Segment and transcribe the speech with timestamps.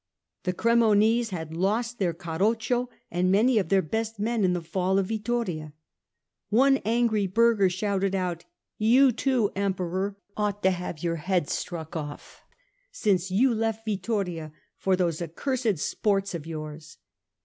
[0.45, 4.97] The Cremonese had lost their Carroccio and many of their best men in the fall
[4.97, 5.73] of Vittoria.
[6.49, 8.43] One angry burgher shouted out:"
[8.93, 12.41] You too, Emperor, ought to have your head struck off,
[12.91, 16.97] since you left Vittoria for those accursed sports of yours."